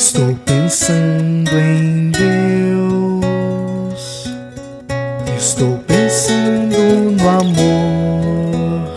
Estou 0.00 0.34
pensando 0.46 1.50
em 1.58 2.10
Deus. 2.10 3.20
Estou 5.36 5.76
pensando 5.86 6.74
no 7.20 7.28
amor. 7.28 8.88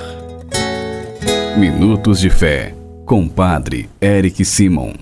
Minutos 1.58 2.22
de 2.22 2.30
Fé, 2.30 2.74
com 3.06 3.28
Padre 3.28 3.90
Eric 4.02 4.46
Simon. 4.46 4.94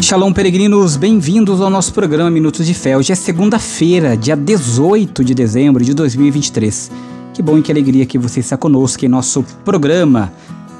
Shalom, 0.00 0.32
peregrinos, 0.32 0.96
bem-vindos 0.96 1.60
ao 1.60 1.68
nosso 1.68 1.92
programa 1.92 2.30
Minutos 2.30 2.64
de 2.64 2.74
Fé. 2.74 2.96
Hoje 2.96 3.10
é 3.10 3.16
segunda-feira, 3.16 4.16
dia 4.16 4.36
18 4.36 5.24
de 5.24 5.34
dezembro 5.34 5.84
de 5.84 5.92
2023. 5.92 6.88
Que 7.34 7.42
bom 7.42 7.58
e 7.58 7.62
que 7.62 7.72
alegria 7.72 8.06
que 8.06 8.16
você 8.16 8.38
está 8.38 8.56
conosco 8.56 9.04
em 9.04 9.08
nosso 9.08 9.42
programa 9.64 10.32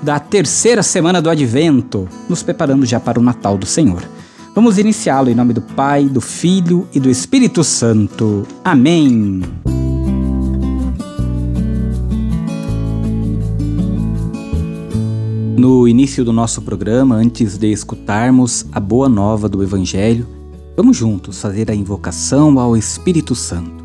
da 0.02 0.18
terceira 0.18 0.82
semana 0.82 1.22
do 1.22 1.30
Advento, 1.30 2.08
nos 2.28 2.42
preparando 2.42 2.84
já 2.84 2.98
para 2.98 3.20
o 3.20 3.22
Natal 3.22 3.56
do 3.56 3.66
Senhor. 3.66 4.02
Vamos 4.54 4.76
iniciá-lo 4.76 5.30
em 5.30 5.34
nome 5.34 5.54
do 5.54 5.62
Pai, 5.62 6.04
do 6.04 6.20
Filho 6.20 6.86
e 6.92 6.98
do 6.98 7.08
Espírito 7.08 7.62
Santo. 7.62 8.46
Amém. 8.64 9.40
No 15.56 15.86
início 15.86 16.24
do 16.24 16.32
nosso 16.32 16.60
programa, 16.60 17.14
antes 17.14 17.56
de 17.56 17.70
escutarmos 17.70 18.66
a 18.72 18.80
boa 18.80 19.08
nova 19.08 19.48
do 19.48 19.62
Evangelho, 19.62 20.26
vamos 20.76 20.96
juntos 20.96 21.40
fazer 21.40 21.70
a 21.70 21.74
invocação 21.74 22.58
ao 22.58 22.76
Espírito 22.76 23.34
Santo. 23.36 23.84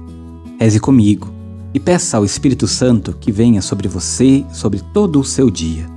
Reze 0.60 0.80
comigo 0.80 1.32
e 1.74 1.80
peça 1.80 2.18
ao 2.18 2.26
Espírito 2.26 2.68
Santo 2.68 3.16
que 3.20 3.32
venha 3.32 3.62
sobre 3.62 3.88
você, 3.88 4.44
sobre 4.52 4.82
todo 4.92 5.20
o 5.20 5.24
seu 5.24 5.52
dia. 5.52 5.97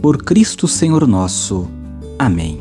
por 0.00 0.22
Cristo 0.22 0.68
Senhor 0.68 1.06
nosso. 1.06 1.68
Amém. 2.18 2.60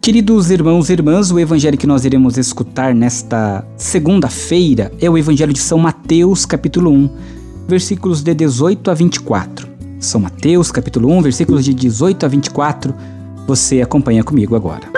Queridos 0.00 0.50
irmãos 0.50 0.88
e 0.88 0.94
irmãs, 0.94 1.30
o 1.30 1.38
evangelho 1.38 1.76
que 1.76 1.86
nós 1.86 2.04
iremos 2.04 2.38
escutar 2.38 2.94
nesta 2.94 3.64
segunda-feira 3.76 4.90
é 4.98 5.10
o 5.10 5.18
evangelho 5.18 5.52
de 5.52 5.58
São 5.58 5.78
Mateus, 5.78 6.46
capítulo 6.46 6.90
1, 6.90 7.10
versículos 7.68 8.22
de 8.22 8.34
18 8.34 8.90
a 8.90 8.94
24. 8.94 9.68
São 9.98 10.20
Mateus, 10.22 10.72
capítulo 10.72 11.10
1, 11.12 11.22
versículos 11.22 11.64
de 11.64 11.74
18 11.74 12.24
a 12.24 12.28
24. 12.28 12.94
Você 13.46 13.82
acompanha 13.82 14.24
comigo 14.24 14.56
agora. 14.56 14.88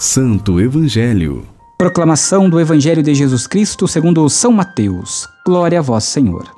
Santo 0.00 0.60
Evangelho. 0.60 1.44
Proclamação 1.78 2.50
do 2.50 2.58
Evangelho 2.58 3.02
de 3.02 3.14
Jesus 3.14 3.46
Cristo 3.46 3.86
segundo 3.86 4.28
São 4.28 4.50
Mateus. 4.50 5.28
Glória 5.46 5.78
a 5.78 5.82
vós, 5.82 6.02
Senhor. 6.02 6.57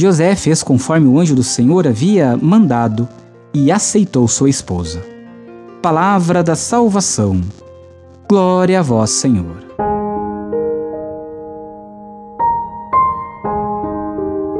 José 0.00 0.36
fez 0.36 0.62
conforme 0.62 1.08
o 1.08 1.18
anjo 1.18 1.34
do 1.34 1.42
Senhor 1.42 1.84
havia 1.84 2.36
mandado 2.36 3.08
e 3.52 3.72
aceitou 3.72 4.28
sua 4.28 4.48
esposa. 4.48 5.02
Palavra 5.82 6.40
da 6.40 6.54
salvação. 6.54 7.40
Glória 8.30 8.78
a 8.78 8.82
vós, 8.82 9.10
Senhor. 9.10 9.66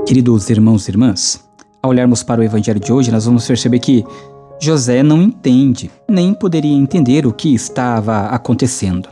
Queridos 0.05 0.51
irmãos 0.51 0.89
e 0.89 0.91
irmãs, 0.91 1.49
ao 1.81 1.91
olharmos 1.91 2.25
para 2.25 2.41
o 2.41 2.45
evangelho 2.45 2.81
de 2.81 2.93
hoje, 2.93 3.13
nós 3.13 3.27
vamos 3.27 3.47
perceber 3.47 3.79
que 3.79 4.05
José 4.61 5.05
não 5.05 5.23
entende, 5.23 5.89
nem 6.09 6.35
poderia 6.35 6.75
entender 6.75 7.25
o 7.25 7.33
que 7.33 7.55
estava 7.55 8.27
acontecendo. 8.27 9.09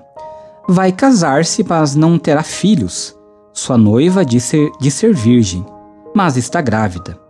Vai 0.69 0.91
casar-se, 0.91 1.62
mas 1.62 1.94
não 1.94 2.19
terá 2.19 2.43
filhos. 2.43 3.14
Sua 3.53 3.78
noiva 3.78 4.25
diz 4.25 4.43
ser, 4.43 4.69
diz 4.81 4.94
ser 4.94 5.14
virgem 5.14 5.64
mas 6.16 6.38
está 6.38 6.62
grávida. 6.62 7.21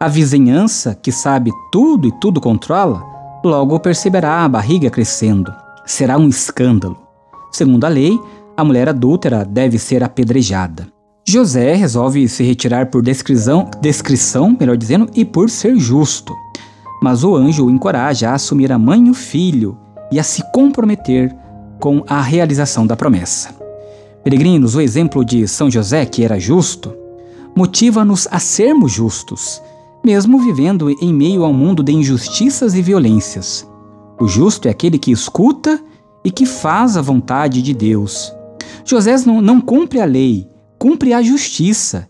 A 0.00 0.08
vizinhança, 0.08 0.98
que 1.00 1.12
sabe 1.12 1.52
tudo 1.70 2.08
e 2.08 2.12
tudo 2.20 2.40
controla, 2.40 3.00
logo 3.44 3.78
perceberá 3.78 4.44
a 4.44 4.48
barriga 4.48 4.90
crescendo. 4.90 5.54
Será 5.86 6.18
um 6.18 6.26
escândalo. 6.26 6.98
Segundo 7.52 7.84
a 7.84 7.88
lei, 7.88 8.18
a 8.56 8.64
mulher 8.64 8.88
adúltera 8.88 9.44
deve 9.44 9.78
ser 9.78 10.02
apedrejada. 10.02 10.88
José 11.24 11.74
resolve 11.76 12.28
se 12.28 12.42
retirar 12.42 12.86
por 12.86 13.00
descrição, 13.00 13.70
descrição, 13.80 14.56
melhor 14.58 14.76
dizendo, 14.76 15.08
e 15.14 15.24
por 15.24 15.48
ser 15.48 15.78
justo. 15.78 16.34
Mas 17.00 17.22
o 17.22 17.36
anjo 17.36 17.66
o 17.66 17.70
encoraja 17.70 18.30
a 18.30 18.34
assumir 18.34 18.72
a 18.72 18.78
mãe 18.78 19.06
e 19.06 19.10
o 19.10 19.14
filho 19.14 19.78
e 20.10 20.18
a 20.18 20.24
se 20.24 20.42
comprometer 20.50 21.32
com 21.78 22.02
a 22.08 22.20
realização 22.20 22.88
da 22.88 22.96
promessa. 22.96 23.54
Peregrinos, 24.24 24.74
o 24.74 24.80
exemplo 24.80 25.24
de 25.24 25.46
São 25.46 25.70
José, 25.70 26.04
que 26.04 26.24
era 26.24 26.40
justo, 26.40 27.01
motiva-nos 27.54 28.26
a 28.30 28.38
sermos 28.38 28.92
justos, 28.92 29.62
mesmo 30.04 30.38
vivendo 30.38 30.90
em 30.90 31.12
meio 31.12 31.44
a 31.44 31.48
um 31.48 31.52
mundo 31.52 31.82
de 31.82 31.92
injustiças 31.92 32.74
e 32.74 32.82
violências. 32.82 33.68
O 34.20 34.26
justo 34.26 34.68
é 34.68 34.70
aquele 34.70 34.98
que 34.98 35.10
escuta 35.10 35.80
e 36.24 36.30
que 36.30 36.46
faz 36.46 36.96
a 36.96 37.02
vontade 37.02 37.62
de 37.62 37.74
Deus. 37.74 38.32
José 38.84 39.16
não, 39.26 39.40
não 39.40 39.60
cumpre 39.60 40.00
a 40.00 40.04
lei, 40.04 40.48
cumpre 40.78 41.12
a 41.12 41.22
justiça. 41.22 42.08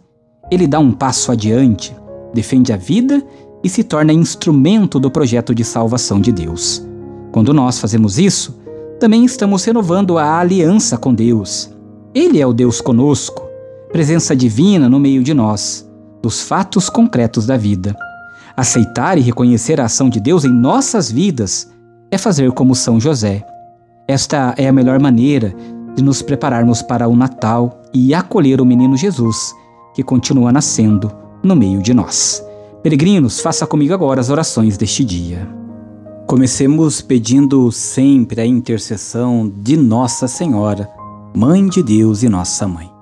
Ele 0.50 0.66
dá 0.66 0.78
um 0.78 0.92
passo 0.92 1.32
adiante, 1.32 1.94
defende 2.32 2.72
a 2.72 2.76
vida 2.76 3.24
e 3.62 3.68
se 3.68 3.84
torna 3.84 4.12
instrumento 4.12 4.98
do 4.98 5.10
projeto 5.10 5.54
de 5.54 5.64
salvação 5.64 6.20
de 6.20 6.32
Deus. 6.32 6.86
Quando 7.30 7.54
nós 7.54 7.78
fazemos 7.78 8.18
isso, 8.18 8.58
também 8.98 9.24
estamos 9.24 9.64
renovando 9.64 10.18
a 10.18 10.38
aliança 10.38 10.96
com 10.96 11.14
Deus. 11.14 11.70
Ele 12.14 12.40
é 12.40 12.46
o 12.46 12.52
Deus 12.52 12.80
conosco 12.80 13.41
presença 13.92 14.34
divina 14.34 14.88
no 14.88 14.98
meio 14.98 15.22
de 15.22 15.34
nós, 15.34 15.86
dos 16.22 16.40
fatos 16.40 16.88
concretos 16.88 17.44
da 17.44 17.58
vida. 17.58 17.94
Aceitar 18.56 19.18
e 19.18 19.20
reconhecer 19.20 19.78
a 19.80 19.84
ação 19.84 20.08
de 20.08 20.18
Deus 20.18 20.44
em 20.44 20.52
nossas 20.52 21.12
vidas 21.12 21.70
é 22.10 22.16
fazer 22.16 22.50
como 22.52 22.74
São 22.74 22.98
José. 22.98 23.44
Esta 24.08 24.54
é 24.56 24.66
a 24.66 24.72
melhor 24.72 24.98
maneira 24.98 25.54
de 25.94 26.02
nos 26.02 26.22
prepararmos 26.22 26.80
para 26.80 27.06
o 27.06 27.14
Natal 27.14 27.82
e 27.92 28.14
acolher 28.14 28.62
o 28.62 28.64
menino 28.64 28.96
Jesus, 28.96 29.54
que 29.94 30.02
continua 30.02 30.50
nascendo 30.50 31.12
no 31.42 31.54
meio 31.54 31.82
de 31.82 31.92
nós. 31.92 32.42
Peregrinos, 32.82 33.40
faça 33.40 33.66
comigo 33.66 33.92
agora 33.92 34.20
as 34.20 34.30
orações 34.30 34.78
deste 34.78 35.04
dia. 35.04 35.46
Comecemos 36.26 37.02
pedindo 37.02 37.70
sempre 37.70 38.40
a 38.40 38.46
intercessão 38.46 39.52
de 39.54 39.76
Nossa 39.76 40.26
Senhora, 40.26 40.88
Mãe 41.36 41.66
de 41.68 41.82
Deus 41.82 42.22
e 42.22 42.28
Nossa 42.28 42.66
Mãe. 42.66 43.01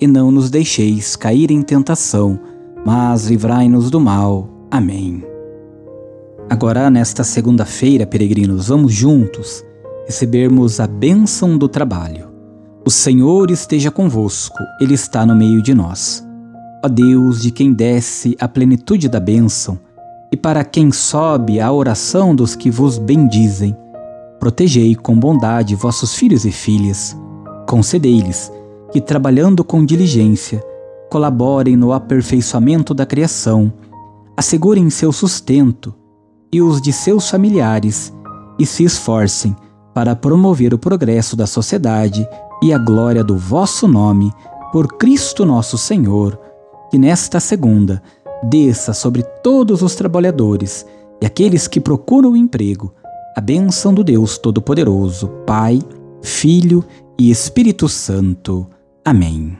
E 0.00 0.06
não 0.06 0.30
nos 0.30 0.48
deixeis 0.48 1.14
cair 1.14 1.50
em 1.50 1.62
tentação, 1.62 2.38
mas 2.84 3.26
livrai-nos 3.26 3.90
do 3.90 4.00
mal. 4.00 4.48
Amém. 4.70 5.22
Agora, 6.48 6.90
nesta 6.90 7.22
segunda-feira, 7.22 8.06
peregrinos, 8.06 8.68
vamos 8.68 8.92
juntos 8.92 9.64
recebermos 10.10 10.80
a 10.80 10.88
bênção 10.88 11.56
do 11.56 11.68
trabalho. 11.68 12.28
O 12.84 12.90
Senhor 12.90 13.48
esteja 13.48 13.92
convosco, 13.92 14.58
Ele 14.80 14.94
está 14.94 15.24
no 15.24 15.36
meio 15.36 15.62
de 15.62 15.72
nós. 15.72 16.26
Ó 16.84 16.88
Deus, 16.88 17.40
de 17.40 17.52
quem 17.52 17.72
desce 17.72 18.36
a 18.40 18.48
plenitude 18.48 19.08
da 19.08 19.20
bênção, 19.20 19.78
e 20.32 20.36
para 20.36 20.64
quem 20.64 20.90
sobe 20.90 21.60
a 21.60 21.70
oração 21.70 22.34
dos 22.34 22.56
que 22.56 22.72
vos 22.72 22.98
bendizem, 22.98 23.76
protegei 24.40 24.96
com 24.96 25.16
bondade 25.16 25.76
vossos 25.76 26.16
filhos 26.16 26.44
e 26.44 26.50
filhas. 26.50 27.16
Concedei-lhes 27.68 28.50
que, 28.92 29.00
trabalhando 29.00 29.64
com 29.64 29.84
diligência, 29.84 30.64
colaborem 31.10 31.76
no 31.76 31.92
aperfeiçoamento 31.92 32.94
da 32.94 33.04
criação, 33.04 33.72
assegurem 34.36 34.88
seu 34.90 35.12
sustento 35.12 35.94
e 36.52 36.62
os 36.62 36.80
de 36.80 36.92
seus 36.92 37.28
familiares 37.28 38.12
e 38.58 38.66
se 38.66 38.84
esforcem 38.84 39.54
para 39.94 40.14
promover 40.14 40.72
o 40.72 40.78
progresso 40.78 41.36
da 41.36 41.46
sociedade 41.46 42.26
e 42.62 42.72
a 42.72 42.78
glória 42.78 43.24
do 43.24 43.36
vosso 43.36 43.88
nome, 43.88 44.32
por 44.72 44.86
Cristo 44.98 45.44
nosso 45.44 45.76
Senhor, 45.76 46.38
que 46.90 46.98
nesta 46.98 47.40
segunda 47.40 48.02
desça 48.42 48.92
sobre 48.92 49.22
todos 49.42 49.82
os 49.82 49.94
trabalhadores 49.94 50.86
e 51.20 51.26
aqueles 51.26 51.66
que 51.66 51.80
procuram 51.80 52.36
emprego 52.36 52.92
a 53.36 53.40
bênção 53.40 53.94
do 53.94 54.02
Deus 54.02 54.38
Todo-Poderoso, 54.38 55.28
Pai, 55.46 55.80
Filho 56.22 56.84
e 57.18 57.30
Espírito 57.30 57.88
Santo. 57.88 58.66
Amém. 59.04 59.56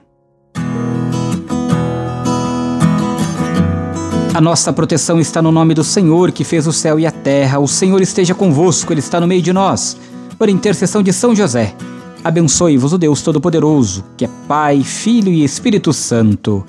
A 4.33 4.41
nossa 4.41 4.73
proteção 4.73 5.19
está 5.19 5.43
no 5.43 5.51
nome 5.51 5.75
do 5.75 5.83
Senhor, 5.83 6.31
que 6.31 6.45
fez 6.45 6.67
o 6.67 6.73
céu 6.73 6.99
e 6.99 7.07
a 7.07 7.11
terra. 7.11 7.59
O 7.59 7.67
Senhor 7.67 8.01
esteja 8.01 8.35
convosco, 8.35 8.93
Ele 8.93 9.01
está 9.01 9.21
no 9.21 9.27
meio 9.27 9.43
de 9.43 9.53
nós. 9.53 9.97
Por 10.39 10.49
intercessão 10.49 11.03
de 11.03 11.13
São 11.13 11.35
José, 11.35 11.75
abençoe-vos 12.25 12.93
o 12.93 12.99
Deus 12.99 13.23
Todo-Poderoso, 13.23 14.05
que 14.17 14.25
é 14.25 14.31
Pai, 14.47 14.83
Filho 14.83 15.33
e 15.33 15.45
Espírito 15.45 15.93
Santo. 15.93 16.65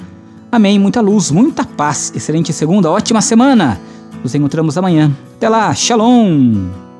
Amém. 0.52 0.78
Muita 0.78 1.00
luz, 1.00 1.32
muita 1.32 1.64
paz. 1.64 2.12
Excelente 2.14 2.52
segunda, 2.52 2.92
ótima 2.92 3.22
semana. 3.22 3.80
Nos 4.22 4.36
encontramos 4.36 4.78
amanhã. 4.78 5.16
Até 5.38 5.48
lá. 5.48 5.74
Shalom. 5.74 6.91